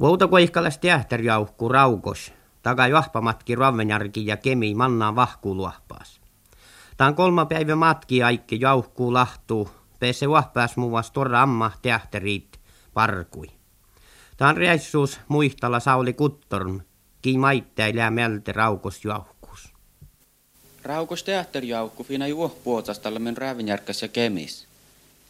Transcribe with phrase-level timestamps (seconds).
[0.00, 2.32] Voutakoihkalas teahterjauhku raukos,
[2.62, 6.20] taga johpamatki Ravenjärki ja Kemi mannaan vahkuuluahpaas.
[6.96, 12.60] Tän kolma päivä matki aikki jauhkuu lahtuu, pese vahpaas muuvas torra amma teahteriit
[12.94, 13.46] parkui.
[14.36, 16.82] Tän reissuus muistalla Sauli Kuttorn,
[17.22, 19.72] ki maitteilää melte raukos jauhkuus.
[20.82, 24.66] Raukos teatterjaukku fina juohpuotsastalla men Ravenjärkäs ja Kemis.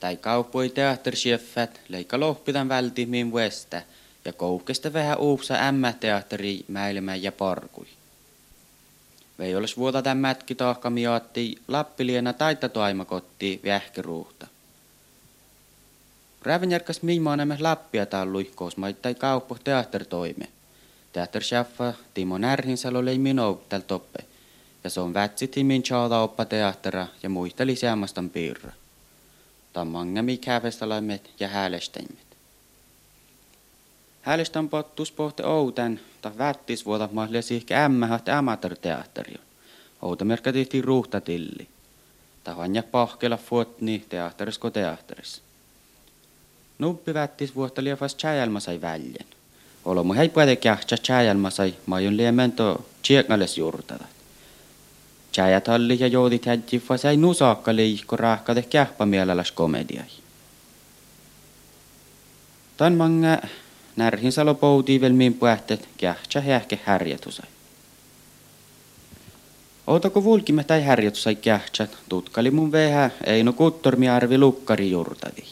[0.00, 3.82] Tai kauppoi teattersieffät, leikka lohpitan välti min vestä–
[4.28, 7.86] ja koukesta vähän uupsa ämmäteatteri mäilemään ja parkui.
[9.38, 14.46] Vei olis vuota tämän mätki tahka miotti lappiliena taita toimakotti vähkeruuhta.
[16.42, 17.00] Rävenjärkäs
[17.36, 20.48] nämä lappia tallui, kosmaittai kauppo teattertoime.
[21.12, 24.24] Teatterschaffa Timo Närhinsalo lei minou täl toppe,
[24.84, 28.72] ja se on vätsi Timin chaada oppa teattera ja muisteli seammastan piirra.
[29.72, 32.27] Tammange mikävestalaimet ja häälesteimet.
[34.22, 39.44] Häälestän pottus pohte outen, ta vättis vuota mahdollisesti sihke ämmähät amatorteatterion.
[40.02, 41.68] Outa merkka tehtiin ruuhtatilli.
[42.44, 45.42] Ta vanja pahkela fuotni teatterisko teatteris.
[46.78, 49.26] Nuppi vättis vuotta liefas tjäjälmä sai väljen.
[49.84, 54.04] Olomu hei puhuta kähtsä tjäjälmä sai majun liemento tsieknales juurtada.
[55.32, 60.06] Tjäjätalli ja joudit hädjiffa sai nusaakka liikko rahkade kähpämielelläs komediai.
[62.76, 63.38] Tän manga
[63.98, 67.46] närhin salo poutii vel min puhtet kähtsä hähke härjätusai.
[69.86, 75.44] Ootako vulkimme tai härjätusai kähtsät, tutkali mun vehä, ei no kuttormi arvi lukkari jurtavi.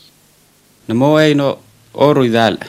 [0.88, 1.58] No mo ei no
[1.94, 2.66] orui täällä.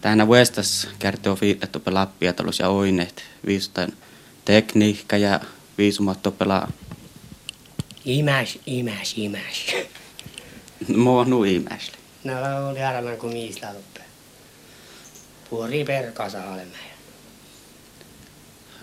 [0.00, 3.92] Tänä vuestas kertoo fiitettu lappia talous ja oineet, viistan
[4.44, 5.40] tekniikka ja
[5.78, 6.72] viisumat pelaa.
[8.04, 9.74] Imäs, imäs, imäs.
[10.96, 11.92] Mo nu imäs.
[12.24, 12.32] No
[12.70, 13.68] oli arvan kuin miistä
[15.50, 15.50] luppe.
[15.50, 16.78] Puori perkasa olemme.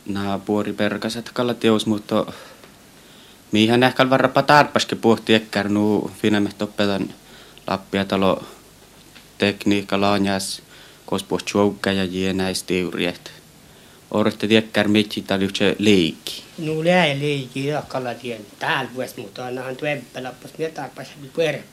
[0.06, 2.34] Na puori perkaset kalla teos, mutta
[3.52, 7.14] mihän ehkä varrapa tarpaske puhti ekkär nu finemme toppetan
[7.68, 8.44] lappia talo
[9.38, 10.62] tekniikka laanjas
[11.06, 13.32] kospuus tjoukka ja jienäis teuriet.
[14.12, 15.76] Orte tiekkär mitsi tali yhtse.
[16.58, 21.64] Nu lää liikki jakkalla tien täällä vuosi, mutta annahan tuempä lappas mitä tarpas puori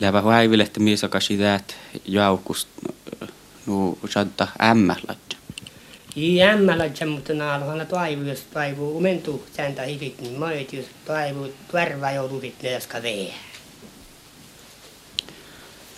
[0.00, 0.24] perkasi siihen.
[0.24, 2.68] Lävä häivilehti miesakasi täät jaukust
[3.66, 5.38] nu sadda ämmälatja.
[6.16, 12.12] I ämmälatja, mutta naalhan toivu, jos toivu umentu sääntä hivit, niin moit, jos toivu tuärvä
[12.12, 13.34] jouduvit leeska vee.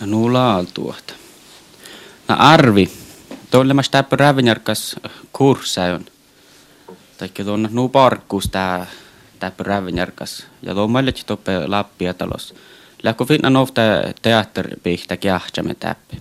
[0.01, 1.15] No nu laal tuota.
[2.29, 2.91] No arvi,
[3.51, 4.97] tuolle mä stäppä rävenjärkas
[5.33, 6.05] kurssa on.
[7.19, 8.87] Taikka tuonne nu parkkuus tää
[9.39, 10.47] täppä rävenjärkas.
[10.63, 12.55] Ja tuon meille toppe Lappia talos.
[13.03, 13.83] Lähkö finna nofta
[14.23, 16.17] teatteripihtä kiahtsamme täppi.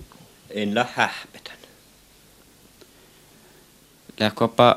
[0.50, 1.56] En la hähpetän.
[4.20, 4.76] Lähköpä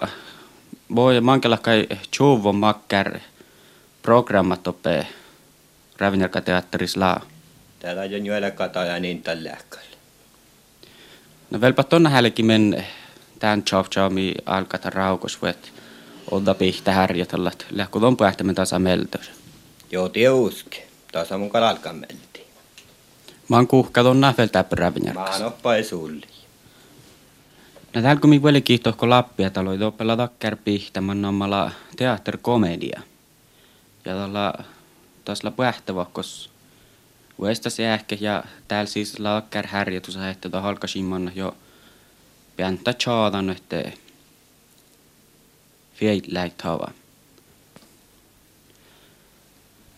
[0.95, 3.19] voi mankella kai tjuvon makkär
[4.01, 5.07] programmat toppe
[5.97, 7.21] rävenjärka teatteris laa.
[7.79, 9.95] Täällä on jo eläkata ja niin tällä lääkällä.
[11.51, 12.85] No velpä tonna hälki men
[13.39, 15.73] tän chop chomi alkata raukos vet
[16.31, 17.65] odda pihtä härjätällat.
[17.71, 19.31] Lähkö ton pähtämän tasa meltös.
[19.91, 20.87] Joo, tie uske.
[21.15, 22.47] Tasa mun kalalkan melti.
[23.49, 24.47] Mä oon kuhka ton näfel
[25.13, 26.27] Mä oon oppa sulli.
[27.93, 33.01] No täällä kun mi vielä kiihtohko Lappia taloi toppella takkär pihtä, man ommalla teatterkomedia.
[34.05, 34.53] Ja tällä
[35.25, 36.49] tasla pähtävahkos
[37.39, 41.55] Vuestas ehkä ja täällä siis lakkär härjätus että to halkasimman jo
[42.55, 43.91] pientä chaadan että
[45.93, 46.61] fieit läit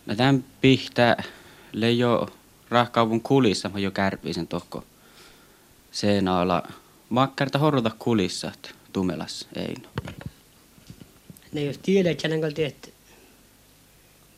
[0.08, 1.16] No tämän pihtä
[1.72, 2.28] leijo
[2.68, 4.84] rahkaavun kulissa mä jo kärpisen tohko
[5.90, 6.62] seenaala
[7.08, 8.52] makkarta horrota kulissa
[8.92, 9.88] tumelas ei no.
[11.52, 12.94] Ne jos tiedät, että hän teet,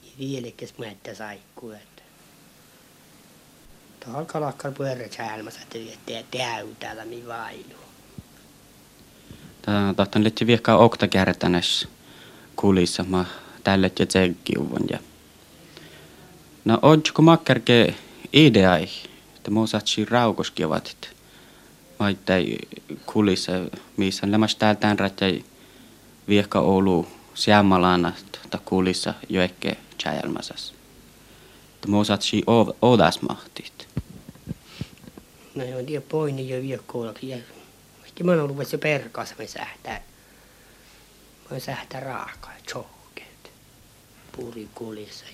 [0.03, 2.03] niin vieläkäs mä että saikkuu, että
[4.05, 7.81] Tuohon kalakkar puherra säälmässä, että täytäällä mi vailu.
[9.62, 11.89] Tää tahtan letsi viekkaa okta kärtänes
[12.56, 13.25] kulissa mä
[13.65, 14.99] tälle ja tsekkiuvon ja
[16.65, 17.95] No odjko makkarke
[18.33, 18.89] ideai,
[19.37, 21.11] että muu saatsi raukoskivatit.
[21.99, 22.57] Maittai
[23.07, 23.53] kulissa,
[23.97, 25.45] missä on lämmäs täältään rätjäi
[26.29, 28.12] viekka Oulu siammalana
[28.51, 29.73] ta kulissa jo ehkä
[30.03, 30.75] tjäjälmäsäs.
[31.75, 32.43] Että muu saatsi
[32.83, 33.89] odas mahtit.
[35.55, 37.29] No joo, tiedä poini jo viekkoolakin.
[37.29, 37.39] Ja
[38.06, 40.03] sitten mä oon ollut se perkaas, me sähtää.
[41.51, 43.51] Mä sähtää raakaa, chokeet.
[44.37, 45.25] Puri kulissa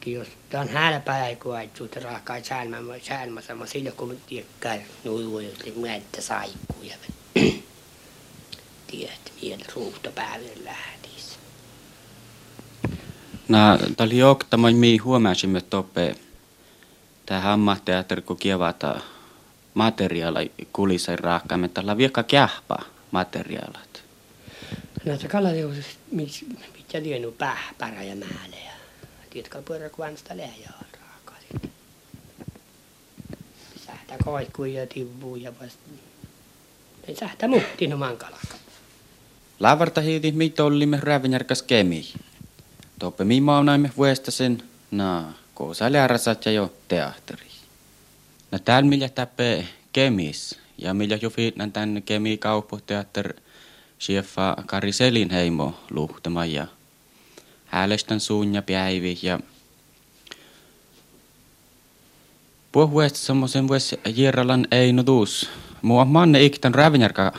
[0.00, 5.48] Ski jos tämän hälpää ei koettu, että rahkaa säälmä, säälmä sama sillä kun tiekkää nuiluja,
[5.76, 6.94] myöttä saikkuja.
[8.86, 11.38] Tiedät, vielä ruuhtopäivän lähtis.
[13.48, 16.14] Na, tali joktama mi huomasimme toppe
[17.26, 19.00] tää hammahteatteri kun kievata
[19.74, 20.40] materiaala
[20.72, 22.76] kulissa raakkaa, että tällä viekka kähpä
[23.10, 24.02] materiaalat.
[25.04, 25.76] Näitä kalateus,
[26.10, 28.70] mitä lienu pähpärä ja määle
[29.64, 31.70] pyörä kuvansta lehjää raakaa sitten.
[33.86, 35.80] Sähtä koikkuja ja tivuu ja vasta.
[37.08, 38.54] Ei sähtä muhtiin oman kalakka.
[39.60, 42.12] Laavarta hiiti mitä ollimme rävenjärkäs kemi.
[42.98, 47.46] Toppe mi maunaimme vuesta sen, na, koosa läärasat ja jo teatteri.
[48.50, 53.34] Na täällä millä täppe kemis ja millä jo fiitnan tän kemi kaupputeatter
[54.00, 56.66] chefa Kari Selinheimo luhtama ja
[57.70, 59.40] häälestän suun ja päivi ja
[62.72, 65.50] Puhuesta semmoisen vuosi Jirralan Eino Tuus.
[65.82, 67.32] Mua manne iktan rävenjärkä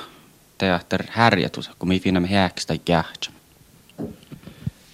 [0.57, 3.31] teatter härjätus, kun mi finna me häkstä jähtsä.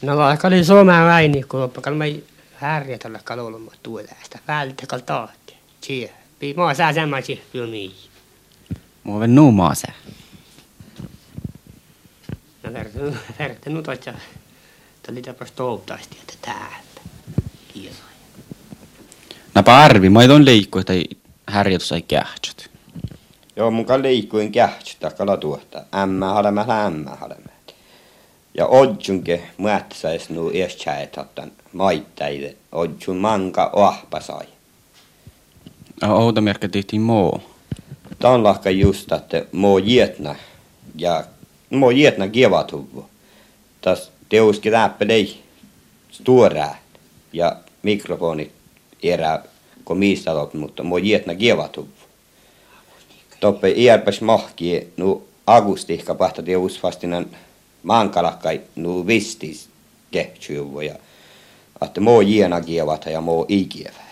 [0.01, 2.19] No vaikka oli Suomen väini, kun loppakal me
[2.55, 4.39] härjätällä kalolumma tuolästä.
[4.47, 5.53] Vältä kal tahti.
[5.81, 6.09] Chia.
[6.39, 7.91] Pii maa sää semmoisi filmiin.
[9.03, 9.87] Mua ven nuumaa se.
[12.63, 12.99] No verta,
[13.39, 14.13] verta nu toitsa.
[15.07, 17.01] Tuli tapas toutaasti, että täältä.
[17.73, 17.97] Kiitos.
[19.55, 20.93] Napa arvi, mä on liikkuu, että
[21.47, 22.69] härjätus ei kähtsät.
[23.55, 25.83] Joo, mun kan liikkuin kähtsytä kala tuota.
[25.95, 27.51] Ämmä halemme, ämmä halemme.
[28.57, 32.55] Ja odjunke muätsäis nu eestsäet ottan maittaide.
[32.71, 34.45] Odjun manka ohpa sai.
[36.03, 37.41] Outa merkka tehtiin moo.
[38.19, 40.35] Tämä on lahka just, että mo jietna
[40.95, 41.23] ja
[41.69, 43.09] mo jietna kievatuvvu.
[43.81, 45.43] Tas teuski läppelei
[46.11, 46.69] stora
[47.33, 48.51] ja mikrofoni
[49.03, 49.39] erä
[49.85, 51.91] kun mistä lop, mutta mo jietna kievatuvvu.
[53.39, 57.25] Toppe iärpäs mahki nu agustihka pahta teus vastinan
[57.83, 59.69] maankalakkai nu vistis
[60.11, 60.95] kehtsyuvvu ja
[61.81, 64.06] että mo jiena kievata ja mo ikievä.